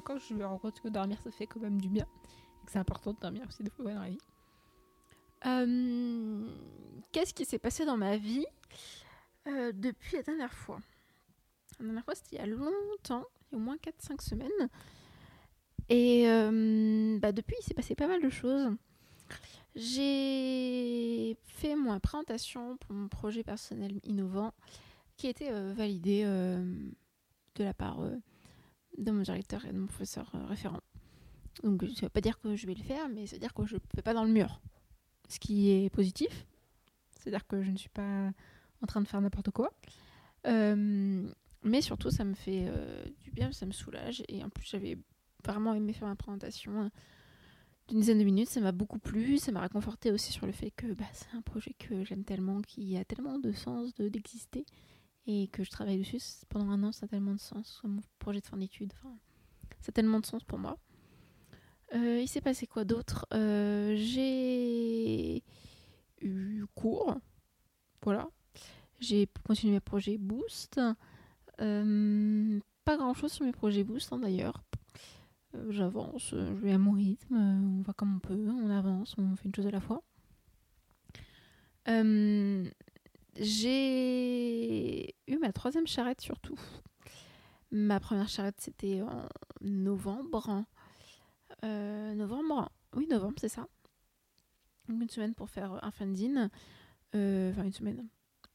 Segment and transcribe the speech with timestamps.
[0.00, 2.06] vacances, je me rends compte que dormir, ça fait quand même du bien.
[2.62, 4.18] Et que c'est important de dormir aussi des fois dans la vie.
[5.46, 6.48] Euh,
[7.12, 8.46] Qu'est-ce qui s'est passé dans ma vie
[9.46, 10.80] euh, depuis la dernière fois?
[11.78, 14.68] La dernière fois, c'était il y a longtemps, il y a au moins 4-5 semaines.
[15.88, 18.70] Et euh, bah, depuis, il s'est passé pas mal de choses.
[19.74, 24.52] J'ai fait ma présentation pour mon projet personnel innovant
[25.16, 28.00] qui a été validé de la part
[28.98, 30.80] de mon directeur et de mon professeur euh, référent.
[31.62, 33.54] Donc ça ne veut pas dire que je vais le faire, mais ça veut dire
[33.54, 34.60] que je ne fais pas dans le mur.
[35.28, 36.46] Ce qui est positif.
[37.18, 38.30] C'est-à-dire que je ne suis pas
[38.82, 39.70] en train de faire n'importe quoi.
[40.46, 41.28] Euh,
[41.62, 44.22] mais surtout, ça me fait euh, du bien, ça me soulage.
[44.28, 44.96] Et en plus, j'avais
[45.44, 46.90] vraiment aimé faire ma présentation
[47.88, 48.48] d'une dizaine de minutes.
[48.48, 49.36] Ça m'a beaucoup plu.
[49.38, 52.62] Ça m'a réconforté aussi sur le fait que bah, c'est un projet que j'aime tellement,
[52.62, 54.64] qui a tellement de sens de- d'exister.
[55.30, 56.92] Et que je travaille dessus pendant un an.
[56.92, 57.80] Ça a tellement de sens.
[57.84, 58.92] Mon projet de fin d'études.
[59.80, 60.78] Ça a tellement de sens pour moi.
[61.94, 63.26] Euh, il s'est passé quoi d'autre?
[63.32, 65.42] Euh, J'ai
[66.20, 67.16] eu cours.
[68.02, 68.28] Voilà.
[68.98, 70.80] J'ai continué mes projets Boost.
[71.60, 74.62] Euh, pas grand chose sur mes projets Boost hein, d'ailleurs.
[75.70, 79.46] J'avance, je vais à mon rythme, on va comme on peut, on avance, on fait
[79.48, 80.00] une chose à la fois.
[83.36, 86.58] J'ai eu ma troisième charrette surtout.
[87.70, 89.28] Ma première charrette c'était en
[89.60, 90.64] novembre.
[91.64, 93.66] Euh, novembre, oui novembre c'est ça.
[94.88, 96.50] Donc une semaine pour faire un fanzine.
[97.14, 98.08] Euh, Enfin une semaine.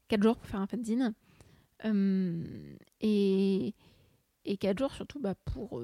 [0.07, 1.13] Quatre jours pour faire un fanzine.
[1.85, 3.73] Euh, et,
[4.59, 5.81] 4 jours surtout bah, pour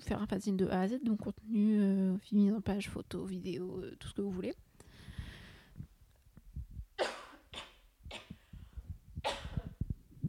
[0.00, 1.78] faire un fanzine de A à Z, donc contenu,
[2.32, 4.54] mise en page, photo, vidéo, tout ce que vous voulez.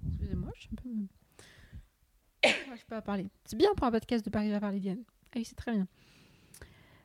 [0.06, 0.52] Excusez-moi,
[2.44, 3.28] je sais pas parler.
[3.46, 4.98] C'est bien pour un podcast de arriver à parler bien.
[5.28, 5.88] Ah oui, c'est très bien.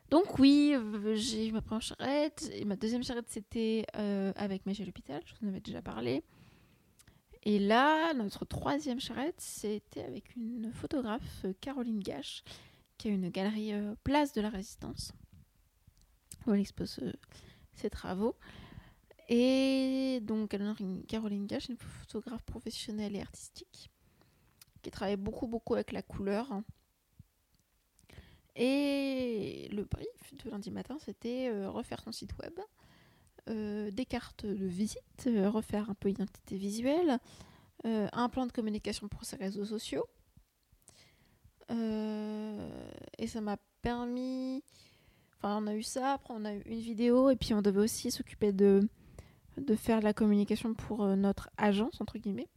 [0.09, 2.49] Donc oui, euh, j'ai eu ma première charrette.
[2.53, 5.21] Et ma deuxième charrette, c'était euh, avec Magie à l'hôpital.
[5.25, 6.23] Je vous en avais déjà parlé.
[7.43, 12.43] Et là, notre troisième charrette, c'était avec une photographe, Caroline Gache,
[12.97, 15.11] qui a une galerie euh, Place de la Résistance,
[16.45, 16.99] où elle expose
[17.73, 18.35] ses travaux.
[19.29, 20.55] Et donc,
[21.07, 23.89] Caroline Gache, une photographe professionnelle et artistique,
[24.81, 26.61] qui travaille beaucoup, beaucoup avec la couleur.
[28.55, 32.53] Et le brief de lundi matin, c'était euh, refaire son site web,
[33.49, 37.19] euh, des cartes de visite, euh, refaire un peu l'identité visuelle,
[37.85, 40.05] un plan de communication pour ses réseaux sociaux.
[41.69, 44.63] Et ça m'a permis.
[45.37, 47.81] Enfin, on a eu ça, après on a eu une vidéo, et puis on devait
[47.81, 48.87] aussi s'occuper de,
[49.57, 52.49] de faire la communication pour euh, notre agence, entre guillemets.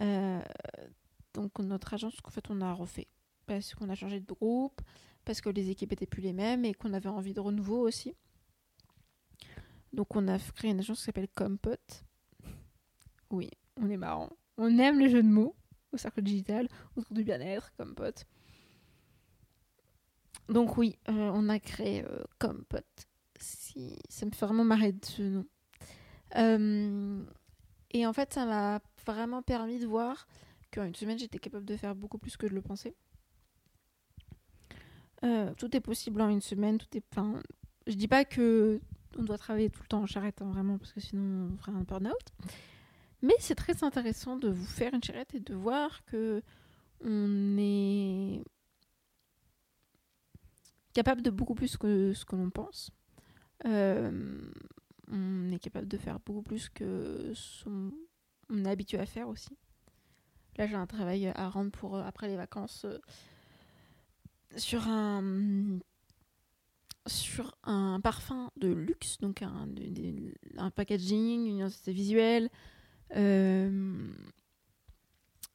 [0.00, 0.40] Euh,
[1.34, 3.08] donc notre agence, qu'en fait, on a refait.
[3.46, 4.80] Parce qu'on a changé de groupe,
[5.24, 8.14] parce que les équipes étaient plus les mêmes, et qu'on avait envie de renouveau aussi.
[9.92, 11.70] Donc on a créé une agence qui s'appelle Compot.
[13.30, 14.30] Oui, on est marrant.
[14.56, 15.54] On aime les jeux de mots
[15.92, 18.24] au cercle digital, autour du bien-être, Compot.
[20.48, 22.04] Donc oui, euh, on a créé
[22.38, 22.78] Compot.
[23.38, 25.46] Ça me fait vraiment marrer de ce nom.
[26.36, 27.22] Euh,
[27.90, 30.26] et en fait, ça m'a vraiment permis de voir
[30.72, 32.94] qu'en une semaine, j'étais capable de faire beaucoup plus que je le pensais.
[35.24, 36.78] Euh, tout est possible en une semaine.
[36.78, 37.04] Tout est.
[37.12, 37.42] Enfin,
[37.86, 38.80] je dis pas que
[39.16, 41.72] on doit travailler tout le temps en charrette, hein, vraiment, parce que sinon on ferait
[41.72, 42.32] un burn-out.
[43.22, 46.42] Mais c'est très intéressant de vous faire une charrette et de voir que
[47.04, 48.42] on est
[50.92, 52.90] capable de beaucoup plus que ce que l'on pense.
[53.66, 54.50] Euh,
[55.10, 57.92] on est capable de faire beaucoup plus que ce qu'on
[58.50, 59.56] on est habitué à faire aussi.
[60.56, 62.98] Là, j'ai un travail à rendre pour euh, après les vacances euh,
[64.56, 65.78] sur un
[67.06, 69.68] sur un parfum de luxe, donc un,
[70.58, 72.50] un packaging, une identité visuelle,
[73.16, 74.12] euh,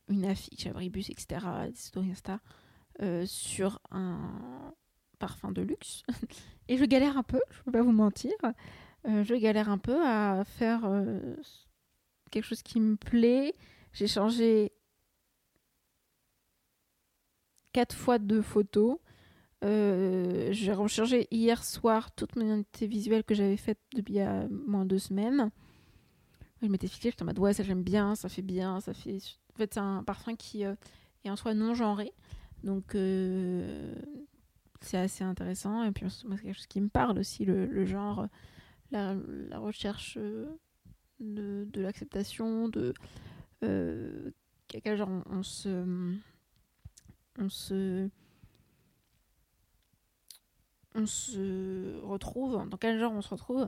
[0.10, 2.16] une affiche, abribus, etc., des stories
[3.28, 4.74] sur un
[5.20, 6.02] parfum de luxe.
[6.70, 8.34] Et je galère un peu, je peux pas vous mentir.
[9.06, 11.36] Euh, je galère un peu à faire euh,
[12.32, 13.54] quelque chose qui me plaît.
[13.92, 14.72] J'ai changé
[17.74, 18.98] quatre fois de photos.
[19.66, 24.84] Euh, j'ai rechargé hier soir toute mon identité visuelle que j'avais faite depuis euh, moins
[24.84, 25.52] de deux semaines.
[26.62, 29.18] Je m'étais fixée, j'étais en mode ouais, ça j'aime bien, ça fait bien, ça fait.
[29.54, 32.14] En fait, c'est un parfum qui est en soi non genré.
[32.64, 32.96] Donc,
[34.80, 35.84] c'est assez intéressant.
[35.84, 38.28] Et puis, c'est quelque chose qui me parle aussi, le genre,
[38.94, 40.56] la, recherche euh,
[41.20, 42.94] de, l'acceptation, de
[43.64, 44.32] euh,
[44.68, 46.16] quel genre on, se
[47.40, 48.10] on se
[50.96, 53.68] on se retrouve, dans quel genre on se retrouve.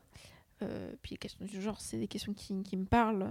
[0.62, 3.28] Euh, puis les questions du genre, c'est des questions qui, me parlent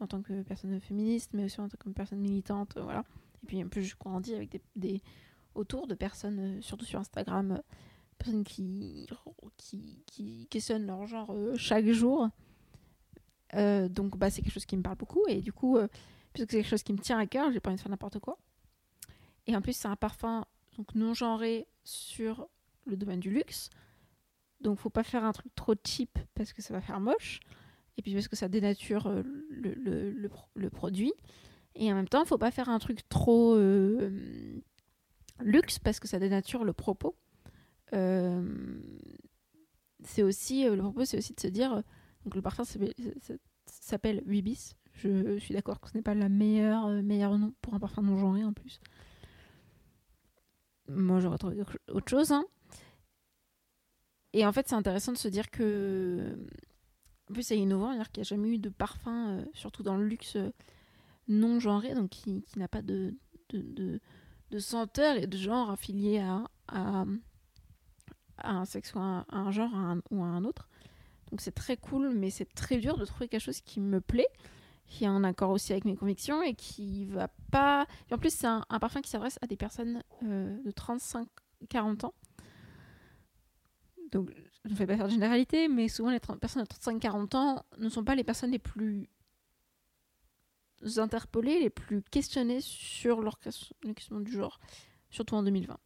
[0.00, 3.04] en tant que personne féministe, mais aussi en tant que personne militante, voilà.
[3.42, 5.02] Et puis en plus, je grandis avec des,
[5.54, 7.62] autour de personnes, surtout sur Instagram,
[8.18, 9.08] personnes qui,
[9.56, 12.28] qui, qui questionnent leur genre euh, chaque jour.
[13.54, 15.88] Euh, donc bah, c'est quelque chose qui me parle beaucoup et du coup, euh,
[16.32, 18.18] puisque c'est quelque chose qui me tient à cœur, j'ai pas envie de faire n'importe
[18.18, 18.38] quoi.
[19.46, 20.44] Et en plus, c'est un parfum
[20.76, 22.48] donc non genré sur
[22.84, 23.70] le domaine du luxe.
[24.60, 27.40] Donc faut pas faire un truc trop cheap parce que ça va faire moche.
[27.96, 31.12] Et puis parce que ça dénature le, le, le le produit.
[31.74, 33.56] Et en même temps, faut pas faire un truc trop
[35.40, 37.16] luxe parce que ça dénature le propos.
[37.94, 38.80] Euh,
[40.04, 41.82] c'est aussi euh, le propos, c'est aussi de se dire euh,
[42.24, 42.94] donc le parfum s'appelle-
[43.66, 44.74] s'appelle 8 bis.
[44.94, 48.02] Je suis d'accord que ce n'est pas la meilleure euh, meilleur nom pour un parfum
[48.02, 48.80] non genré en plus.
[50.88, 51.62] Moi, j'aurais trouvé
[51.92, 52.32] autre chose.
[52.32, 52.44] hein.
[54.32, 56.36] Et en fait, c'est intéressant de se dire que.
[57.30, 60.06] En plus, c'est innovant, c'est-à-dire qu'il n'y a jamais eu de parfum, surtout dans le
[60.06, 60.38] luxe
[61.28, 63.14] non genré, donc qui, qui n'a pas de,
[63.50, 64.00] de, de,
[64.50, 67.04] de senteur et de genre affilié à, à,
[68.38, 69.70] à un sexe ou à un, genre
[70.10, 70.68] ou à un autre.
[71.30, 74.28] Donc c'est très cool, mais c'est très dur de trouver quelque chose qui me plaît,
[74.86, 77.86] qui est en accord aussi avec mes convictions et qui va pas.
[78.10, 82.14] En plus, c'est un, parfum qui s'adresse à des personnes euh, de 35-40 ans.
[84.10, 84.32] Donc
[84.64, 87.64] je ne fais pas faire de généralité, mais souvent les 30 personnes de 35-40 ans
[87.76, 89.08] ne sont pas les personnes les plus
[90.96, 94.58] interpellées, les plus questionnées sur leur ques- les questions du genre,
[95.10, 95.78] surtout en 2020.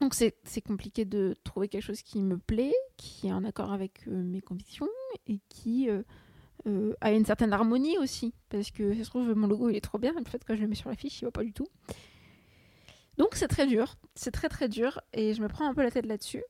[0.00, 4.06] Donc c'est compliqué de trouver quelque chose qui me plaît, qui est en accord avec
[4.08, 4.88] euh, mes convictions
[5.26, 6.02] et qui euh,
[6.66, 8.34] euh, a une certaine harmonie aussi.
[8.50, 10.54] Parce que ça se trouve, mon logo il est trop bien, mais le fait que
[10.54, 11.68] je le mets sur l'affiche, il va pas du tout.
[13.16, 15.90] Donc c'est très dur, c'est très très dur et je me prends un peu la
[15.90, 16.44] tête là-dessus.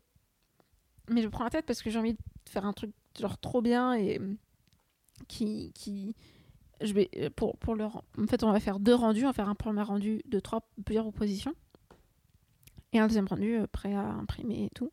[1.08, 3.38] Mais je me prends la tête parce que j'ai envie de faire un truc genre
[3.38, 4.20] trop bien et
[5.28, 6.16] qui qui
[6.81, 9.54] je vais pour pour en fait on va faire deux rendus, on va faire un
[9.54, 11.54] premier rendu de trois plusieurs propositions
[12.93, 14.93] et un deuxième rendu euh, prêt à imprimer et tout.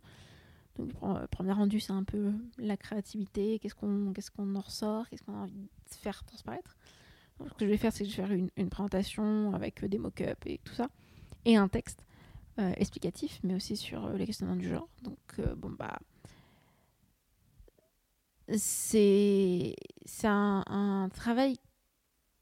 [0.77, 5.23] Donc pre- premier rendu c'est un peu la créativité, qu'est-ce qu'on qu'est-ce en ressort, qu'est-ce
[5.23, 6.75] qu'on a envie de faire transparaître.
[7.39, 9.83] Donc, ce que je vais faire c'est que je vais faire une, une présentation avec
[9.83, 10.89] euh, des mock-ups et tout ça
[11.45, 12.05] et un texte
[12.59, 14.87] euh, explicatif, mais aussi sur euh, les questionnements du genre.
[15.01, 15.99] Donc, euh, bon, bah.
[18.57, 19.73] C'est
[20.25, 21.55] un, un travail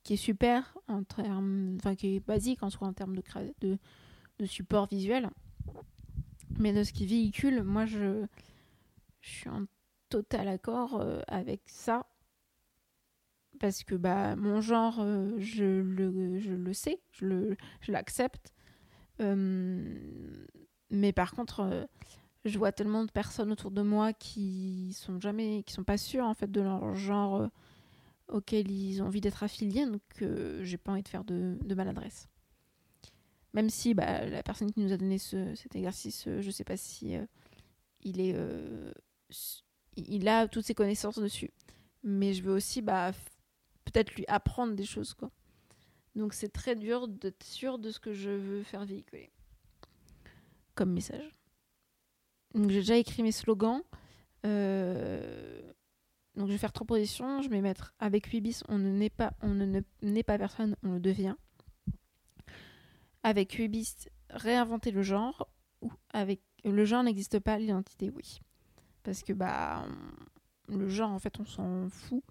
[0.03, 3.77] qui est super, en termes, enfin, qui est basique en soi en termes de,
[4.39, 5.29] de support visuel.
[6.59, 8.25] Mais de ce qui véhicule, moi, je,
[9.21, 9.65] suis en
[10.09, 12.07] total accord euh, avec ça.
[13.59, 18.53] Parce que bah, mon genre, euh, je, le, sais, je l'accepte.
[19.21, 20.45] Euh,
[20.89, 21.87] mais par contre,
[22.43, 26.25] je vois tellement de personnes autour de moi qui sont jamais, qui sont pas sûres
[26.25, 27.49] en fait de leur genre
[28.27, 30.01] auquel ils ont envie d'être affiliés, donc
[30.61, 32.30] j'ai pas envie de faire de maladresse.
[33.53, 36.63] Même si bah, la personne qui nous a donné ce- cet exercice, euh, je sais
[36.63, 37.25] pas si euh,
[38.07, 38.93] euh,
[39.97, 41.51] il a toutes ses connaissances dessus,
[42.03, 43.11] mais je veux aussi bah,
[43.85, 45.15] peut-être lui apprendre des choses.
[46.15, 49.31] Donc c'est très dur d'être sûr de ce que je veux faire véhiculer
[50.75, 51.35] comme message.
[52.53, 53.81] Donc j'ai déjà écrit mes slogans.
[56.35, 57.41] Donc je vais faire trois positions.
[57.41, 60.75] Je vais mettre avec 8 bis, on ne pas, on ne ne- naît pas personne,
[60.83, 61.35] on le devient.
[63.23, 65.47] Avec 8 bis, réinventer le genre.
[65.81, 68.39] Ou avec le genre n'existe pas, l'identité oui.
[69.03, 69.85] Parce que bah
[70.67, 72.23] le genre en fait on s'en fout.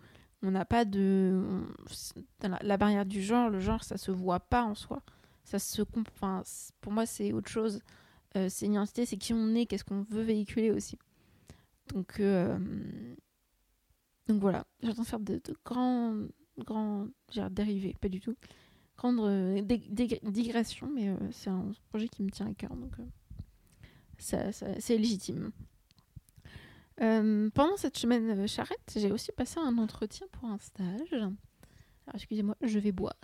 [0.43, 1.43] On n'a pas de
[2.63, 5.03] la, barrière du genre, le genre ça se voit pas en soi.
[5.45, 6.43] Ça se enfin,
[6.81, 7.81] pour moi c'est autre chose.
[8.37, 10.97] Euh, c'est une identité, c'est qui on est, qu'est-ce qu'on veut véhiculer aussi.
[11.93, 12.57] Donc euh,
[14.29, 16.15] donc voilà, j'entends faire de, de grands,
[16.59, 17.09] grands,
[17.51, 18.37] dérivés, pas du tout,
[19.01, 19.63] grandes euh,
[20.23, 23.05] digressions, mais euh, c'est un projet qui me tient à cœur, donc euh,
[24.19, 25.53] ça, c'est légitime.
[26.99, 31.15] Pendant cette semaine charrette, j'ai aussi passé un entretien pour un stage.
[31.15, 31.33] Alors
[32.13, 33.15] excusez-moi, je vais boire.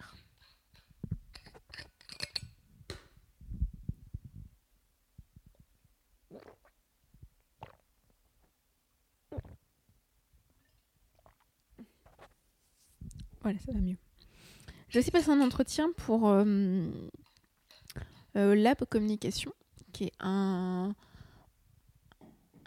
[13.43, 14.06] Voilà, ça va mieux.
[14.97, 16.91] J'ai aussi passé un entretien pour euh,
[18.35, 19.53] euh, Lab Communication,
[19.93, 20.95] qui est un,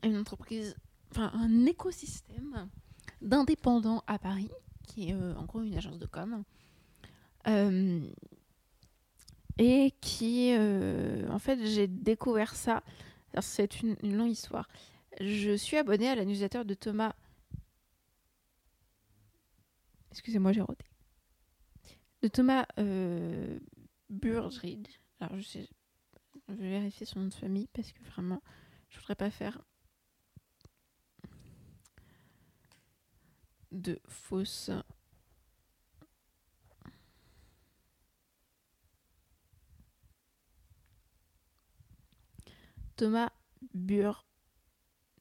[0.04, 0.76] une entreprise,
[1.10, 2.70] enfin un écosystème
[3.24, 4.52] d'indépendant à Paris,
[4.88, 6.44] qui est en gros une agence de com.
[9.58, 10.54] et qui,
[11.32, 12.84] en fait, j'ai découvert ça.
[13.42, 14.70] C'est une, une longue histoire.
[15.20, 17.16] Je suis abonnée à la newsletter de Thomas.
[20.12, 20.89] Excusez-moi, j'ai roté.
[22.22, 23.60] De Thomas euh,
[25.20, 25.60] Alors, je
[26.48, 28.42] vais vérifier son nom de famille parce que vraiment,
[28.90, 29.64] je voudrais pas faire
[33.72, 34.72] de fausses.
[42.96, 43.32] Thomas
[43.74, 44.26] Bur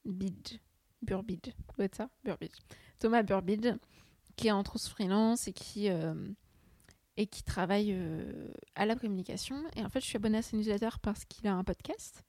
[0.05, 0.59] Burbidge.
[1.03, 1.55] Burbidge.
[1.77, 2.11] Doit être ça?
[2.25, 2.59] Burbidge.
[2.99, 3.77] Thomas Burbidge,
[4.35, 6.15] qui est en trousse freelance et qui, euh,
[7.19, 9.57] et qui travaille euh, à la communication.
[9.77, 12.23] Et en fait, je suis abonnée à sa newsletter parce qu'il a un podcast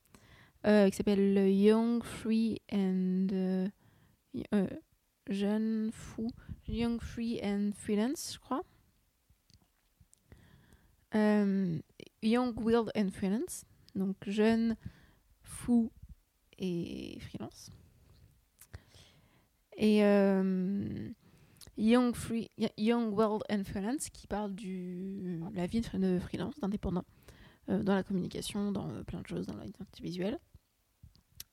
[0.65, 3.69] euh, qui s'appelle Young Free and.
[5.29, 6.27] jeune fou.
[6.67, 8.63] Young Free and Freelance, je crois.
[12.23, 13.65] Young Wild and Freelance.
[13.93, 14.75] Donc, jeune,
[15.43, 15.91] fou
[16.57, 17.71] et freelance.
[19.77, 21.09] Et euh,
[21.79, 22.13] Young,
[23.13, 27.05] World Freelance qui parle de la vie de freelance, d'indépendant,
[27.69, 30.39] euh, dans la communication, dans euh, plein de choses, dans l'identité visuelle.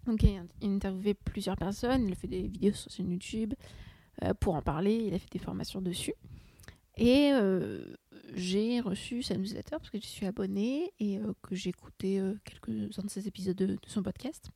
[0.07, 3.55] Donc il a interviewé plusieurs personnes, il a fait des vidéos sur son YouTube
[4.41, 6.15] pour en parler, il a fait des formations dessus.
[6.97, 7.33] Et
[8.33, 13.11] j'ai reçu sa newsletter parce que je suis abonnée et que j'ai écouté quelques-uns de
[13.11, 14.53] ses épisodes de son podcast.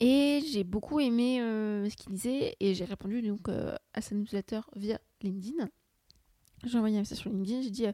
[0.00, 4.14] Et j'ai beaucoup aimé euh, ce qu'il disait et j'ai répondu donc euh, à sa
[4.14, 5.68] newsletter via LinkedIn.
[6.64, 7.92] J'ai envoyé un message sur LinkedIn, j'ai dit euh,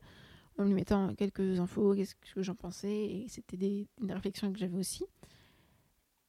[0.59, 4.79] en lui mettant quelques infos, qu'est-ce que j'en pensais et c'était des, réflexions que j'avais
[4.79, 5.05] aussi.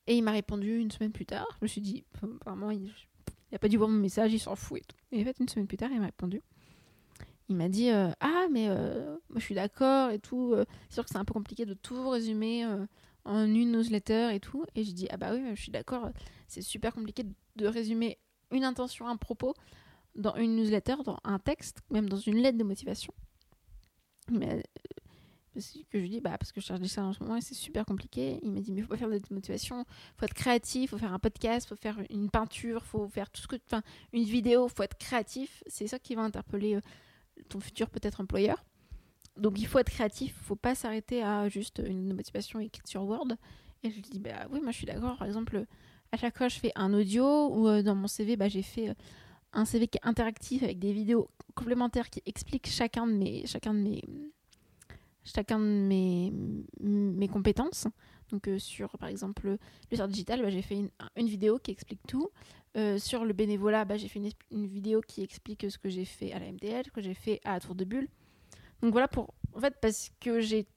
[0.08, 1.48] Et il m'a répondu une semaine plus tard.
[1.60, 2.92] Je me suis dit, apparemment, il
[3.52, 4.98] n'a pas dû voir mon message, il s'en fout et tout.
[5.12, 6.42] Et en fait, une semaine plus tard, il m'a répondu.
[7.50, 10.56] Il m'a dit Ah, mais moi je suis d'accord et tout.
[10.90, 12.66] c'est sûr que c'est un peu compliqué de tout résumer
[13.26, 14.66] en une newsletter et tout.
[14.76, 16.10] Et je dis, ah bah oui, je suis d'accord,
[16.48, 17.24] c'est super compliqué
[17.56, 18.18] de résumer
[18.52, 19.54] une intention, un propos
[20.16, 23.14] dans une newsletter, dans un texte, même dans une lettre de motivation.
[24.30, 24.62] Mais euh,
[25.90, 27.54] que je dis, bah, parce que je cherche des ça en ce moment et c'est
[27.54, 28.40] super compliqué.
[28.44, 29.86] Il m'a dit, mais faut pas faire de motivation,
[30.18, 33.48] faut être créatif, faut faire un podcast, faut faire une peinture, faut faire tout ce
[33.48, 33.56] que.
[34.14, 35.64] Une vidéo, faut être créatif.
[35.68, 36.82] C'est ça qui va interpeller euh,
[37.50, 38.64] ton futur peut-être employeur.
[39.38, 43.04] Donc il faut être créatif, il faut pas s'arrêter à juste une motivation écrite sur
[43.04, 43.28] Word.
[43.84, 45.18] Et je dis, bah oui, moi je suis d'accord.
[45.18, 45.66] Par exemple,
[46.12, 48.90] à chaque fois je fais un audio ou euh, dans mon CV, bah, j'ai fait
[48.90, 48.94] euh,
[49.54, 53.74] un CV qui est interactif avec des vidéos complémentaires qui expliquent chacun de mes, chacun
[53.74, 54.04] de mes,
[55.24, 56.34] chacun de mes,
[56.82, 57.88] mes compétences.
[58.30, 59.58] Donc euh, sur par exemple
[59.92, 60.78] le sort digital, bah, j'ai fait
[61.16, 62.30] une, vidéo qui explique tout.
[62.98, 66.32] sur le bénévolat, bah, j'ai fait une, une, vidéo qui explique ce que j'ai fait
[66.34, 68.10] à la MDL, ce que j'ai fait à la Tour de Bulle.
[68.82, 70.68] Donc voilà, pour, en fait, parce que j'ai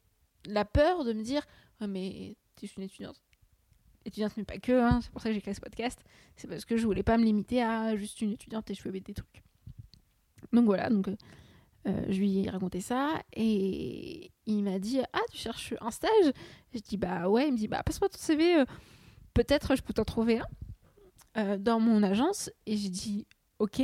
[0.47, 1.43] la peur de me dire,
[1.81, 3.21] mais tu es une étudiante.
[4.05, 5.99] Étudiante, mais pas que, hein, c'est pour ça que j'ai créé ce podcast.
[6.37, 9.01] C'est parce que je voulais pas me limiter à juste une étudiante et je faisais
[9.01, 9.43] des trucs.
[10.53, 15.39] Donc voilà, donc euh, je lui ai raconté ça et il m'a dit Ah, tu
[15.39, 16.33] cherches un stage?
[16.73, 18.65] Je dis Bah ouais, il me dit Bah passe-moi ton CV, euh,
[19.33, 20.47] peut-être je peux t'en trouver un
[21.37, 22.51] euh, dans mon agence.
[22.67, 23.27] Et j'ai dit
[23.59, 23.83] Ok.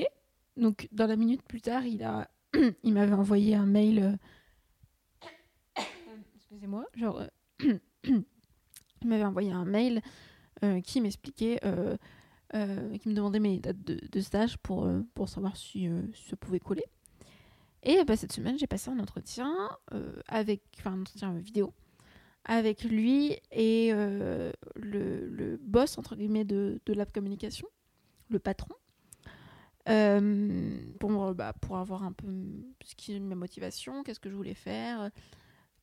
[0.57, 2.31] Donc dans la minute plus tard, il a
[2.83, 4.19] il m'avait envoyé un mail.
[5.79, 5.83] Euh,
[6.37, 7.21] excusez-moi, genre.
[7.21, 10.03] Euh, il m'avait envoyé un mail
[10.65, 11.61] euh, qui m'expliquait.
[12.53, 15.89] qui me demandait mes dates de, stage pour, pour savoir si,
[16.29, 16.85] ça pouvait coller.
[17.83, 19.55] Et bah, cette semaine, j'ai passé un entretien
[20.27, 21.73] avec, enfin un entretien vidéo
[22.45, 27.69] avec lui et le, le, boss entre guillemets de, de la communication,
[28.29, 28.75] le patron,
[29.89, 32.27] euh, pour, bah, pour avoir un peu
[32.85, 35.11] ce qui est ma motivation, qu'est-ce que je voulais faire,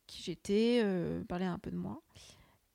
[0.06, 2.02] qui j'étais, euh, parler un peu de moi.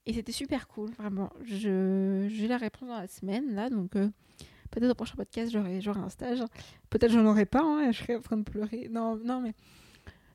[0.05, 1.31] Et c'était super cool, vraiment.
[1.43, 4.09] J'ai la réponse dans la semaine, là, donc euh,
[4.69, 6.43] peut-être au prochain podcast, j'aurai un stage.
[6.89, 8.89] Peut-être j'en aurai pas, hein, je serai en train de pleurer.
[8.91, 9.53] Non, non, mais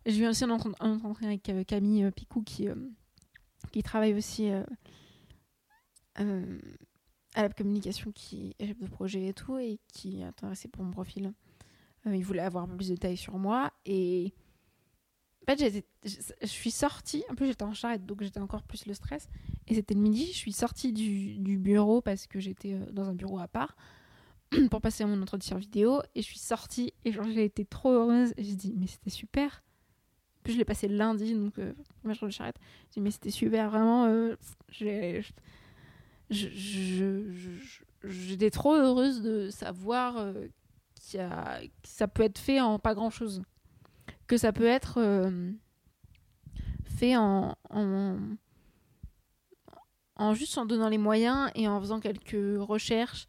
[0.06, 2.68] je viens aussi en entretien avec Camille Picou qui,
[3.72, 4.50] qui travaille aussi
[7.38, 10.82] à la communication qui est chef de projet et tout, et qui est intéressé pour
[10.82, 11.32] mon profil.
[12.06, 13.72] Euh, il voulait avoir plus de détails sur moi.
[13.86, 14.34] Et
[15.42, 17.22] en fait, je suis sortie.
[17.30, 19.28] En plus, j'étais en charrette, donc j'étais encore plus le stress.
[19.68, 20.26] Et c'était le midi.
[20.26, 23.76] Je suis sortie du, bureau parce que j'étais euh, dans un bureau à part
[24.72, 26.02] pour passer mon entretien vidéo.
[26.16, 28.34] Et je suis sortie et j'ai été trop heureuse.
[28.36, 29.62] Et j'ai dit, mais c'était super.
[30.42, 31.72] Puis je l'ai passé lundi, donc euh,
[32.04, 32.58] je jour de charrette.
[32.86, 34.08] J'ai dit, mais c'était super, vraiment.
[34.70, 35.22] je,
[36.30, 40.48] j'étais trop heureuse de savoir euh,
[41.14, 43.42] y a, que ça peut être fait en pas grand chose.
[44.26, 45.52] Que ça peut être euh,
[46.84, 47.54] fait en,
[50.34, 53.26] juste en donnant les moyens et en faisant quelques recherches.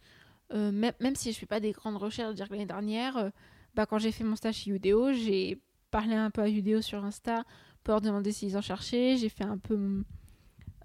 [0.54, 3.30] Euh, même, si je fais pas des grandes recherches, dire que l'année dernière, euh,
[3.76, 7.06] bah, quand j'ai fait mon stage chez Udeo, j'ai parlé un peu à Udeo sur
[7.06, 7.44] Insta
[7.84, 9.18] pour leur demander s'ils en cherchaient.
[9.18, 10.04] J'ai fait un peu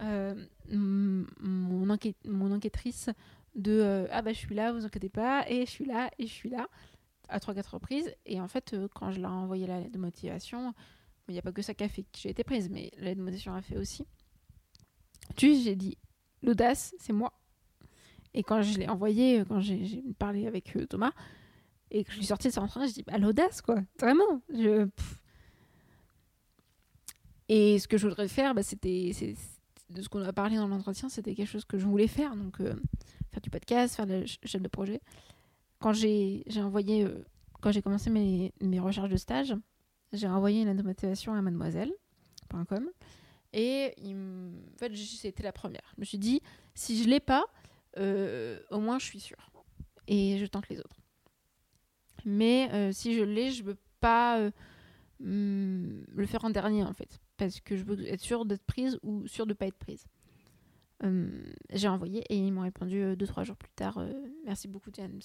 [0.00, 3.10] mon, enquête, mon enquêtrice
[3.54, 6.26] de euh, ah bah je suis là, vous inquiétez pas, et je suis là, et
[6.26, 6.68] je suis là,
[7.28, 8.14] à 3-4 reprises.
[8.26, 10.74] Et en fait, euh, quand je leur ai envoyé la lettre de motivation,
[11.28, 13.06] il n'y a pas que ça qui a fait que j'ai été prise, mais la
[13.06, 14.06] lettre de motivation a fait aussi.
[15.36, 15.96] Tu j'ai dit
[16.42, 17.32] l'audace, c'est moi.
[18.34, 21.12] Et quand je l'ai envoyé, euh, quand j'ai parlé avec euh, Thomas,
[21.90, 23.76] et que je suis sortie de son train, je dis bah, l'audace, quoi.
[24.00, 24.42] Vraiment.
[24.52, 24.88] Je.
[27.48, 29.12] Et ce que je voudrais faire, bah, c'était.
[29.94, 32.34] De ce qu'on a parlé dans l'entretien, c'était quelque chose que je voulais faire.
[32.36, 32.74] Donc, euh,
[33.30, 35.00] faire du podcast, faire de la ch- chaîne de projet.
[35.78, 37.04] Quand j'ai envoyé.
[37.04, 37.24] euh,
[37.60, 39.54] quand j'ai commencé mes, recherches de stage,
[40.12, 42.90] j'ai envoyé une lettre de motivation à mademoiselle.com.
[43.52, 45.80] Et il m- en fait, c'était la première.
[45.96, 46.42] Je me suis dit,
[46.74, 47.44] si je l'ai pas,
[47.96, 49.50] euh, au moins je suis sûre.
[50.08, 50.96] Et je tente les autres.
[52.26, 54.50] Mais si je l'ai, je veux pas
[55.20, 57.20] le faire en dernier en fait.
[57.36, 60.06] Parce que je veux être sûre d'être prise ou sûre de pas être prise.
[61.02, 63.98] Euh, j'ai envoyé et ils m'ont répondu euh, deux, trois jours plus tard.
[63.98, 64.12] euh,
[64.44, 65.20] merci beaucoup, James.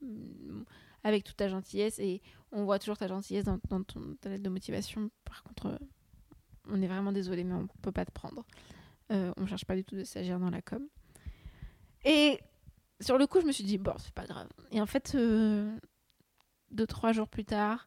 [0.00, 0.62] Mm,
[1.04, 1.98] Avec toute ta gentillesse.
[1.98, 3.84] Et on voit toujours ta gentillesse dans, ton,
[4.20, 5.10] ta lettre de motivation.
[5.24, 5.78] Par contre, euh,
[6.68, 8.44] on est vraiment désolé, mais on peut pas te prendre.
[9.12, 10.82] Euh, on cherche pas du tout de stagiaire dans la com.
[12.04, 12.40] Et
[13.00, 14.48] sur le coup, je me suis dit, bon, c'est pas grave.
[14.72, 15.76] Et en fait, euh,
[16.70, 17.86] deux, trois jours plus tard,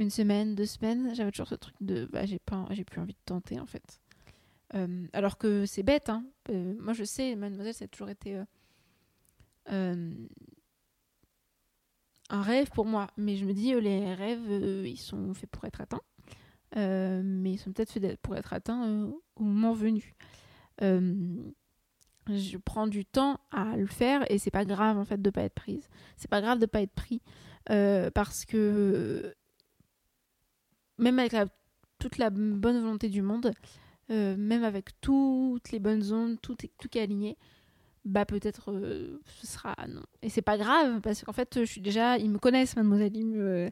[0.00, 3.12] une semaine, deux semaines, j'avais toujours ce truc de, bah, j'ai pas, j'ai plus envie
[3.12, 4.00] de tenter, en fait.
[4.74, 6.24] Euh, alors que c'est bête, hein.
[6.48, 8.40] Euh, moi, je sais, mademoiselle, ça a toujours été
[9.70, 10.14] euh,
[12.30, 13.08] un rêve pour moi.
[13.16, 14.50] Mais je me dis, les rêves,
[14.86, 16.02] ils sont faits pour être atteints.
[16.76, 20.14] Mais ils sont peut-être faits pour être atteints au moment venu.
[20.80, 25.42] Je prends du temps à le faire et c'est pas grave en fait de pas
[25.42, 25.88] être prise.
[26.16, 27.20] C'est pas grave de pas être pris
[27.66, 29.34] parce que
[31.00, 31.34] même avec
[31.98, 33.52] toute la bonne volonté du monde,
[34.10, 37.36] euh, même avec toutes les bonnes ondes, tout, tout qui est aligné,
[38.04, 40.02] bah peut-être euh, ce sera non.
[40.22, 43.26] Et c'est pas grave parce qu'en fait je suis déjà, ils me connaissent mademoiselle, ils
[43.26, 43.70] me,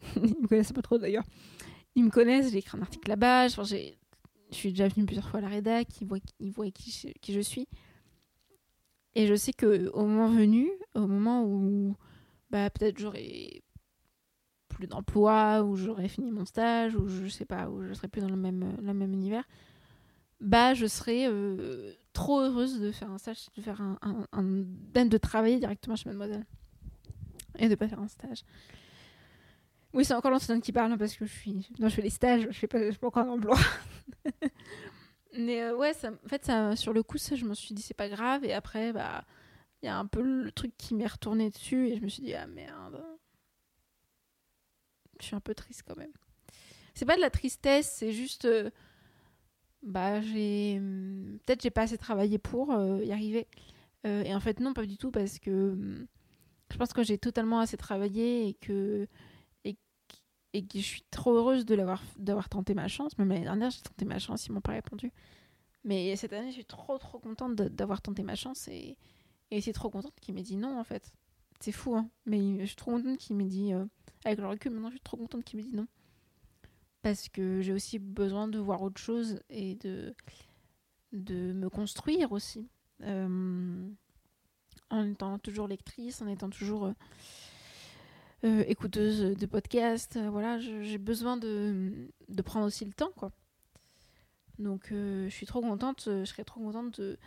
[0.16, 1.24] ils me connaissent pas trop d'ailleurs.
[1.94, 3.98] Ils me connaissent, j'ai écrit un article là-bas, j'ai
[4.50, 7.68] je suis déjà venue plusieurs fois à la rédac, ils voient, qui, je, je suis.
[9.14, 11.96] Et je sais que au moment venu, au moment où
[12.50, 13.62] bah, peut-être j'aurai
[14.76, 18.20] plus d'emploi, ou j'aurai fini mon stage, ou je sais pas, ou je serai plus
[18.22, 19.44] dans le même, le même univers,
[20.40, 25.06] bah je serai euh, trop heureuse de faire un stage, de faire un, un, un-
[25.06, 26.44] de travailler directement chez Mademoiselle.
[27.58, 28.42] Et de pas faire un stage.
[29.92, 31.52] Oui, c'est encore l'enseignante qui parle hein, parce que je suis.
[31.78, 33.56] Non, je fais des stages, je fais pas, je pas encore un emploi.
[35.38, 38.08] Mais euh, ouais, en fait, sur le coup, ça, je me suis dit c'est pas
[38.08, 38.44] grave.
[38.44, 39.24] Et après, bah,
[39.82, 42.22] il y a un peu le truc qui m'est retourné dessus et je me suis
[42.22, 43.02] dit ah merde.
[45.20, 46.12] Je suis un peu triste quand même.
[46.94, 48.46] C'est pas de la tristesse, c'est juste.
[48.46, 48.70] euh,
[49.82, 50.76] bah, j'ai.
[50.78, 53.46] hum, Peut-être j'ai pas assez travaillé pour euh, y arriver.
[54.06, 55.72] Euh, et en fait, non, pas du tout parce que.
[55.72, 56.06] hum,
[56.72, 59.08] Je pense que j'ai totalement assez travaillé et que
[60.52, 63.16] et que je suis trop heureuse de l'avoir d'avoir tenté ma chance.
[63.18, 65.12] Même l'année dernière, j'ai tenté ma chance, ils m'ont pas répondu.
[65.84, 68.96] Mais cette année, je suis trop trop contente d'avoir tenté ma chance et,
[69.50, 71.12] et c'est trop contente qu'il m'ait dit non en fait.
[71.60, 72.10] C'est fou, hein.
[72.26, 73.84] Mais je suis trop contente qu'il m'ait dit, euh,
[74.26, 75.86] avec le recul, maintenant je suis trop contente qu'il m'ait dit non.
[77.02, 80.14] Parce que j'ai aussi besoin de voir autre chose et de,
[81.12, 82.68] de me construire aussi.
[83.02, 83.88] Euh,
[84.90, 86.86] en étant toujours lectrice, en étant toujours.
[86.86, 86.92] euh,
[88.44, 93.32] euh, écouteuse de podcasts, voilà, j'ai besoin de, de prendre aussi le temps, quoi.
[94.58, 97.18] Donc, je suis trop contente, je serais trop contente de,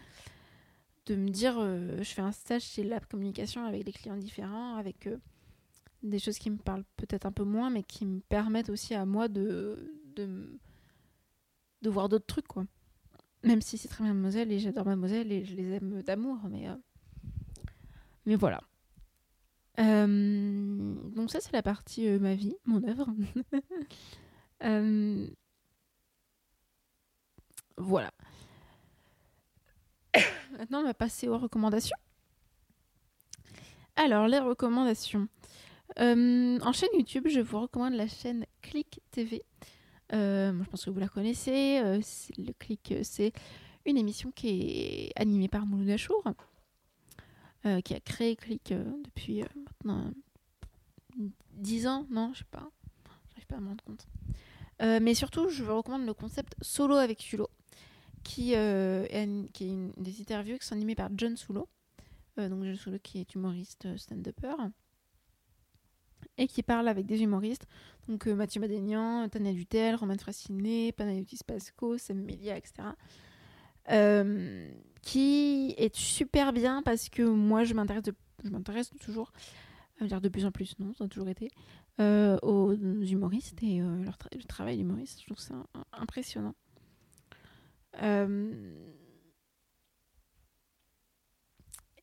[1.08, 5.08] de me dire, je fais un stage chez Lab Communication avec des clients différents, avec
[5.08, 5.18] euh,
[6.04, 9.06] des choses qui me parlent peut-être un peu moins, mais qui me permettent aussi à
[9.06, 10.60] moi de, de,
[11.90, 12.66] voir d'autres trucs, quoi.
[13.44, 16.70] Même si c'est très bien Mademoiselle et j'adore Mademoiselle et je les aime d'amour, mais,
[16.70, 16.76] euh,
[18.38, 18.62] voilà.
[19.80, 23.08] Euh, donc ça c'est la partie euh, ma vie, mon œuvre.
[27.78, 28.12] Voilà.
[30.58, 31.96] Maintenant on va passer aux recommandations.
[33.96, 35.28] Alors les recommandations.
[35.98, 39.44] Euh, en chaîne YouTube, je vous recommande la chaîne Click TV.
[40.14, 41.80] Euh, je pense que vous la connaissez.
[41.84, 42.00] Euh,
[42.38, 43.34] le Click, c'est
[43.86, 46.24] une émission qui est animée par Mouloud Achour.
[47.84, 48.74] qui a créé Click
[49.04, 50.12] depuis maintenant
[51.56, 52.70] 10 ans, non, je sais pas.
[53.30, 54.08] J'arrive pas à me rendre compte.
[54.80, 57.50] mais surtout, je vous recommande le concept solo avec Sulo,
[58.24, 61.68] qui, est, qui est une, des interviews qui sont animées par John Sulo.
[62.38, 64.56] donc John Sulo qui est humoriste stand-upper
[66.40, 67.68] et qui parle avec des humoristes.
[68.08, 72.88] Donc euh, Mathieu Madénian, Tania Dutel, Roman Frassiné, Panayotis Pasco, Sam Melia, etc.
[73.92, 74.72] Euh,
[75.02, 78.04] qui est super bien parce que moi je m'intéresse
[78.44, 79.32] je toujours
[80.02, 81.50] dire de plus en plus non ça a toujours été
[82.00, 85.56] euh, aux humoristes et leur le travail d'humoriste je trouve ça
[85.94, 86.54] impressionnant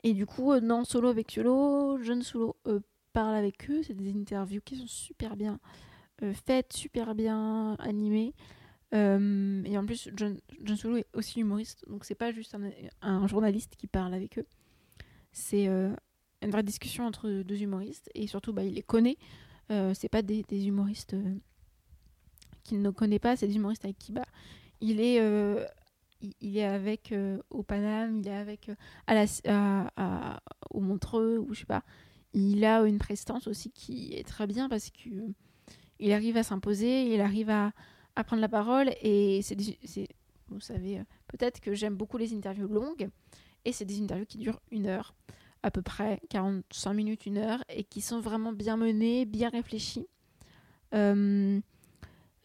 [0.02, 2.56] et du coup dans solo avec Solo jeune solo
[3.16, 3.82] parle avec eux.
[3.82, 5.58] C'est des interviews qui sont super bien
[6.22, 8.34] euh, faites, super bien animées.
[8.94, 12.54] Euh, et en plus, John, John Solo est aussi humoriste, donc c'est pas juste
[13.00, 14.46] un, journaliste qui parle avec eux.
[15.32, 15.94] C'est euh,
[16.42, 19.16] une vraie discussion entre deux humoristes et surtout, bah, il les connaît.
[19.70, 21.16] c'est pas des, humoristes
[22.64, 24.26] qu'il ne connaît pas, c'est des humoristes avec qui bah,
[24.80, 25.16] il est
[26.40, 27.14] il, est avec
[27.50, 28.70] au Paname, il est avec
[29.06, 29.24] à la,
[29.96, 31.82] à, au Montreux ou je sais pas
[32.36, 35.08] il a une prestance aussi qui est très bien parce que
[35.98, 37.72] il arrive à s'imposer, il arrive à,
[38.24, 39.56] prendre la parole et c'est,
[40.48, 43.08] vous savez euh, peut-être que j'aime beaucoup les interviews longues
[43.64, 45.14] et c'est des interviews qui durent une heure
[45.62, 50.06] à peu près 45 minutes une heure et qui sont vraiment bien menées bien réfléchies.
[50.94, 51.60] Euh,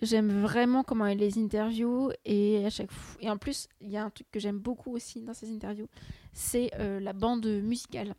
[0.02, 3.98] j'aime vraiment comment elle les interview et à chaque fois et en plus il y
[3.98, 5.88] a un truc que j'aime beaucoup aussi dans ces interviews
[6.34, 8.16] c'est euh, la bande musicale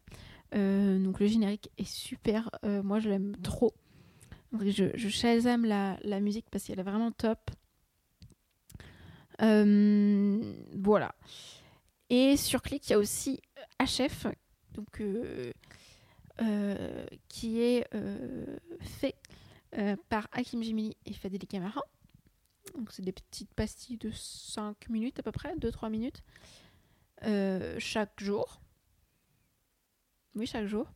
[0.52, 3.74] donc le générique est super, euh, moi je l'aime trop.
[4.60, 7.50] Je, je la, la musique parce qu'elle est vraiment top.
[9.40, 11.14] Euh, voilà.
[12.10, 13.40] Et sur Click, il y a aussi
[13.80, 14.26] HF,
[17.28, 17.86] qui est
[18.80, 19.16] fait
[20.10, 21.82] par Hakim Jimili et Fadeli Camara.
[22.76, 26.22] Donc c'est des petites pastilles de 5 minutes à peu près, 2-3 minutes,
[27.78, 28.61] chaque jour.
[30.34, 30.86] Oui, chaque jour.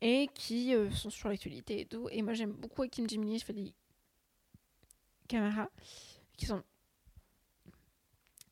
[0.00, 2.08] Et qui euh, sont sur l'actualité et tout.
[2.10, 3.74] Et moi, j'aime beaucoup Kim Jiminy, je fais des
[5.26, 5.68] caméras
[6.36, 6.62] qui sont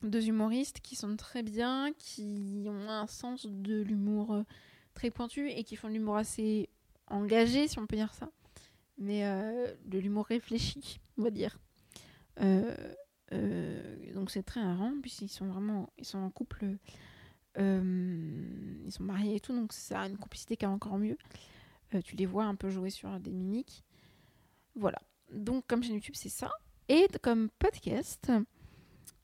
[0.03, 4.43] deux humoristes qui sont très bien, qui ont un sens de l'humour euh,
[4.95, 6.69] très pointu et qui font de l'humour assez
[7.09, 8.31] engagé, si on peut dire ça.
[8.99, 11.59] Mais euh, de l'humour réfléchi, on va dire.
[14.15, 16.77] donc c'est très rare, puisqu'ils sont vraiment ils sont en couple
[17.59, 21.17] ils sont mariés et tout, donc ça a une complicité qui est encore mieux.
[21.95, 23.85] Euh, tu les vois un peu jouer sur des mimiques.
[24.75, 25.01] Voilà.
[25.33, 26.51] Donc, comme chaîne YouTube, c'est ça.
[26.89, 28.31] Et comme podcast,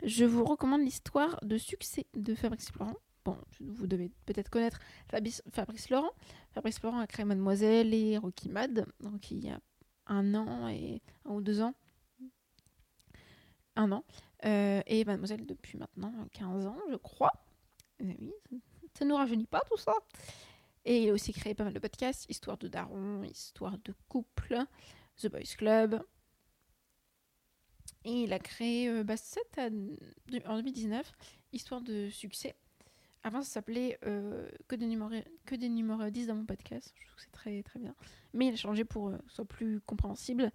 [0.03, 2.97] je vous recommande l'histoire de succès de Fabrice Laurent.
[3.25, 4.81] Bon, vous devez peut-être connaître
[5.53, 6.11] Fabrice Laurent.
[6.53, 9.61] Fabrice Laurent a créé Mademoiselle et Rocky Mad, donc il y a
[10.07, 11.75] un an et un ou deux ans.
[13.77, 14.05] Un an.
[14.45, 17.33] Euh, et Mademoiselle depuis maintenant 15 ans, je crois.
[18.03, 18.35] Oui,
[18.95, 19.95] ça nous rajeunit pas tout ça.
[20.85, 24.59] Et il a aussi créé pas mal de podcasts, Histoire de Daron, Histoire de couple,
[25.17, 26.03] The Boys Club.
[28.05, 29.15] Et il a créé euh, bah,
[30.47, 31.13] en 2019,
[31.53, 32.57] Histoire de succès.
[33.23, 35.15] Avant, ça s'appelait euh, que, des numéros,
[35.47, 36.93] que des numéros 10 dans mon podcast.
[36.99, 37.95] Je trouve que c'est très, très bien.
[38.35, 40.51] Mais il a changé pour que euh, ce soit plus compréhensible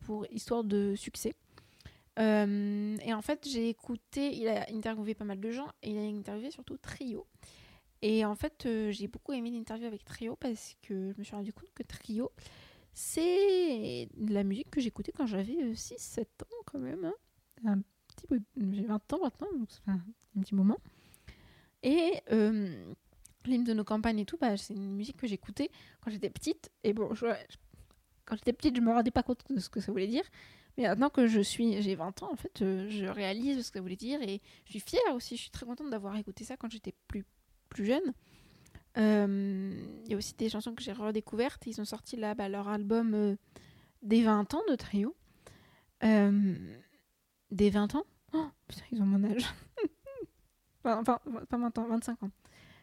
[0.00, 1.34] pour Histoire de succès.
[2.18, 5.98] Euh, et en fait, j'ai écouté, il a interviewé pas mal de gens et il
[5.98, 7.26] a interviewé surtout Trio.
[8.02, 11.34] Et en fait, euh, j'ai beaucoup aimé l'interview avec Trio parce que je me suis
[11.34, 12.30] rendu compte que Trio,
[12.92, 17.04] c'est la musique que j'écoutais quand j'avais 6-7 euh, ans quand même.
[17.04, 17.14] Hein.
[17.64, 18.26] Un petit
[18.72, 20.78] j'ai 20 ans maintenant, donc ça fait un, petit moment.
[21.82, 22.22] Et
[23.46, 26.70] l'hymne de nos campagnes et tout, bah, c'est une musique que j'écoutais quand j'étais petite.
[26.82, 27.12] Et bon,
[28.24, 30.24] quand j'étais petite, je me rendais pas compte de ce que ça voulait dire.
[30.76, 33.78] Mais maintenant que je suis, j'ai 20 ans, en fait, euh, je réalise ce que
[33.78, 35.36] ça voulait dire et je suis fière aussi.
[35.36, 37.24] Je suis très contente d'avoir écouté ça quand j'étais plus,
[37.68, 38.12] plus jeune.
[38.96, 41.66] Euh, il y a aussi des chansons que j'ai redécouvertes.
[41.66, 43.36] Ils ont sorti là bah, leur album euh,
[44.02, 45.14] des 20 ans de trio.
[46.02, 48.04] des 20 ans?
[48.32, 49.46] Oh, Putain, ils ont mon âge.
[50.84, 52.30] enfin, pas 20 ans, 25 ans.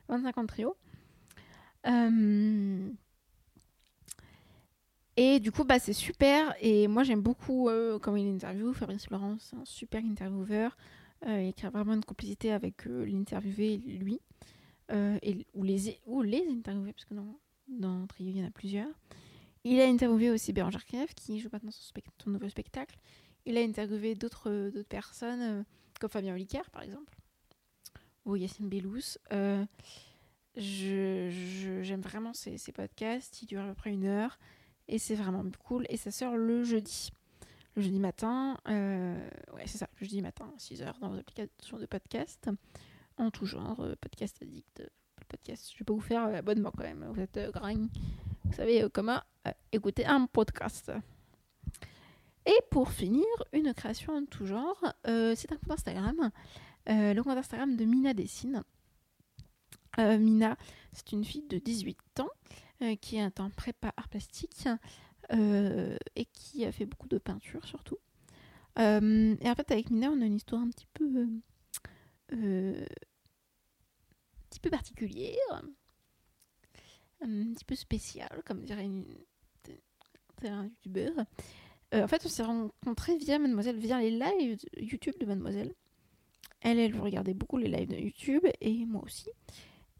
[0.07, 0.77] 25 ans de trio.
[5.19, 6.55] Euh, et du coup, bah, c'est super.
[6.61, 8.73] Et moi, j'aime beaucoup euh, comment il interview.
[8.73, 10.77] Fabrice Laurent, c'est un super intervieweur.
[11.27, 14.19] Euh, il crée vraiment une complicité avec euh, l'interviewé et lui.
[14.91, 18.51] et, ou, les, ou les interviewés, parce que dans, dans Trio, il y en a
[18.51, 18.89] plusieurs.
[19.63, 22.97] Il a interviewé aussi Bérangère Krief, qui joue maintenant son, nouveau spectacle.
[23.45, 25.65] Il a interviewé d'autres personnes,
[25.99, 27.15] comme Fabien Olicard, par exemple.
[28.25, 29.17] ou Yacine Bellous.
[29.31, 29.63] Euh,
[30.55, 33.41] j'aime vraiment ces, ces, podcasts.
[33.41, 34.37] Ils durent à peu près une heure.
[34.91, 35.85] Et c'est vraiment cool.
[35.89, 37.09] Et ça sort le jeudi.
[37.75, 38.57] Le jeudi matin.
[38.67, 39.15] Euh,
[39.53, 39.87] ouais, c'est ça.
[39.99, 42.49] Le jeudi matin, 6h, dans vos applications de podcast.
[43.17, 43.79] En tout genre.
[43.79, 44.83] Euh, podcast addict.
[45.27, 45.71] Podcast.
[45.73, 47.09] Je vais pas vous faire abonnement quand même.
[47.13, 47.87] Vous êtes gragne.
[48.45, 49.21] Vous savez comment
[49.71, 50.91] écouter un podcast.
[52.45, 54.83] Et pour finir, une création en tout genre.
[55.05, 56.31] c'est un compte Instagram
[56.89, 58.63] euh, le compte Instagram de Mina Dessine.
[59.99, 60.57] Euh, Mina,
[60.93, 62.40] c'est une fille de 18 ans euh,
[63.01, 64.67] qui est en prépa art plastique
[65.31, 67.97] et qui a fait beaucoup de peinture surtout.
[68.77, 71.27] et en fait, avec Mina, on a une histoire un petit peu,
[72.31, 72.85] un
[74.49, 75.61] petit peu particulière,
[77.21, 78.89] un petit peu spéciale, comme dirait
[80.43, 81.13] un youtubeur.
[81.93, 85.73] en fait, on s'est rencontrés via Mademoiselle, via les lives YouTube de Mademoiselle.
[86.61, 89.29] Elle, elle regardait beaucoup les lives de YouTube et moi aussi.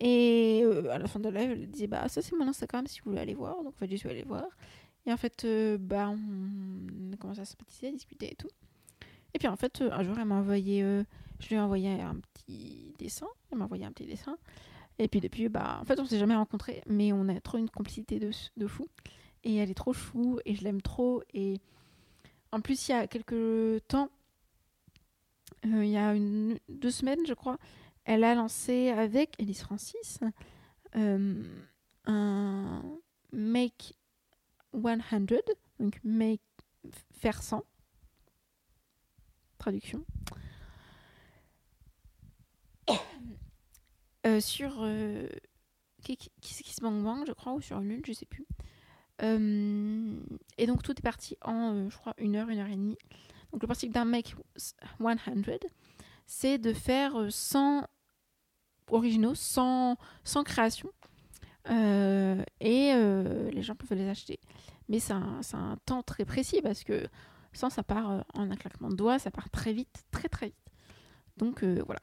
[0.04, 3.00] Et euh, à la fin de la elle disait Bah, ça c'est mon Instagram si
[3.02, 3.58] vous voulez aller voir.
[3.64, 4.48] Donc en fait, je suis allée voir.
[5.06, 8.50] Et en fait, euh, bah, on a commencé à se sympathiser, à discuter et tout.
[9.34, 10.82] Et puis en fait, euh, un jour, elle m'a envoyé,
[11.40, 13.28] je lui ai envoyé un petit dessin.
[13.52, 14.38] Elle m'a envoyé un petit dessin.
[14.98, 17.70] Et puis depuis, bah, en fait, on s'est jamais rencontrés, mais on a trop une
[17.70, 18.88] complicité de, de fou.
[19.44, 21.22] Et elle est trop chou, et je l'aime trop.
[21.34, 21.60] Et
[22.52, 24.10] en plus, il y a quelques temps,
[25.64, 26.16] il y a
[26.70, 27.58] deux semaines, je crois,
[28.06, 30.20] elle a lancé avec Elise Francis
[30.96, 31.44] euh,
[32.06, 32.84] un
[33.32, 33.94] Make
[34.74, 35.38] 100,
[35.80, 36.42] donc make,
[37.14, 37.64] faire 100,
[39.58, 40.04] traduction,
[44.26, 45.30] euh, sur euh,
[46.02, 48.46] Kiss Bang Bang, je crois, ou sur Lune, je sais plus.
[49.22, 52.98] et donc tout est parti en, je crois, une heure, une heure et demie.
[53.52, 54.76] Donc le principe d'un Make 100,
[56.34, 57.86] c'est de faire 100
[58.88, 60.92] originaux, 100, 100 créations.
[61.70, 64.40] Euh, et euh, les gens peuvent les acheter.
[64.88, 67.06] Mais c'est un, un, temps très précis parce que
[67.52, 70.48] 100, ça part euh, en un claquement de doigts, ça part très vite, très très
[70.48, 70.72] vite.
[71.36, 72.02] Donc voilà.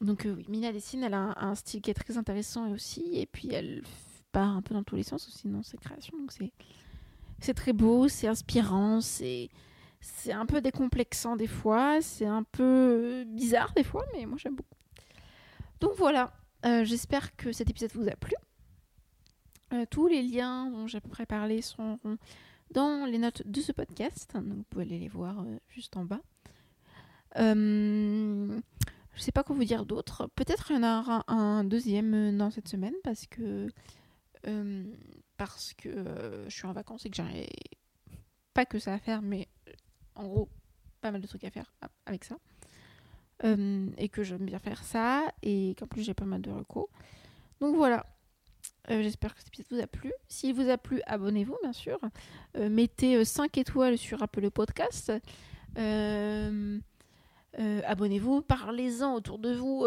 [0.00, 3.48] Donc oui, Mina dessine, elle a un, style qui est très intéressant aussi, et puis
[3.52, 3.84] elle
[4.32, 6.18] part un peu dans tous les sens aussi dans ses créations.
[6.18, 6.32] Donc
[7.38, 9.50] c'est très beau, c'est inspirant, c'est
[10.00, 14.56] c'est un peu décomplexant des fois, c'est un peu bizarre des fois, mais moi j'aime
[14.56, 14.74] beaucoup.
[15.80, 16.32] Donc voilà,
[16.66, 18.34] euh, j'espère que cet épisode vous a plu.
[19.72, 21.98] Euh, tous les liens dont j'ai à peu près parlé seront
[22.70, 26.20] dans les notes de ce podcast, vous pouvez aller les voir euh, juste en bas.
[27.36, 28.60] je
[29.16, 30.30] sais pas quoi vous dire d'autre.
[30.34, 33.68] Peut-être il y en aura un, deuxième dans cette semaine parce que
[35.36, 37.48] parce que je suis en vacances et que j'ai
[38.54, 39.48] pas que ça à faire, mais
[40.14, 40.48] en gros,
[41.00, 41.72] pas mal de trucs à faire
[42.06, 42.36] avec ça.
[43.44, 46.90] Euh, et que j'aime bien faire ça, et qu'en plus j'ai pas mal de recours.
[47.60, 48.04] Donc voilà,
[48.90, 50.12] euh, j'espère que cet épisode vous a plu.
[50.28, 51.98] S'il vous a plu, abonnez-vous bien sûr.
[52.56, 55.12] Euh, mettez 5 étoiles sur Apple Podcast.
[57.86, 59.86] abonnez-vous, parlez-en autour de vous,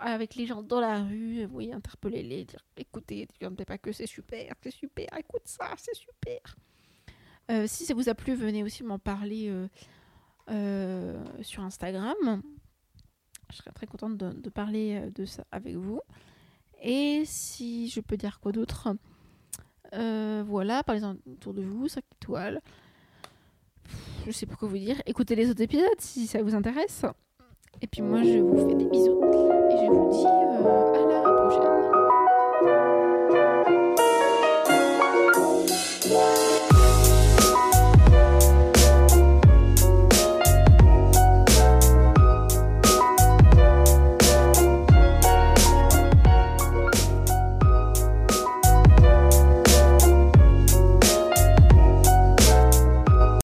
[0.00, 4.54] avec les gens dans la rue, oui, interpellez-les, dire écoutez, ne pas que c'est super,
[4.62, 6.56] c'est super, écoute ça, c'est super.
[7.50, 9.68] Euh, si ça vous a plu, venez aussi m'en parler euh,
[10.50, 12.42] euh, sur Instagram.
[13.50, 16.00] Je serais très contente de, parler de ça avec vous.
[16.82, 18.94] Et si je peux dire quoi d'autre?
[19.92, 22.60] Voilà, parlez-en autour de vous, 5 étoiles.
[24.26, 25.00] Je sais pas quoi vous dire.
[25.06, 27.04] Écoutez les autres épisodes si ça vous intéresse.
[27.80, 29.20] Et puis moi, je vous fais des bisous.
[29.70, 31.83] Et je vous dis à la prochaine.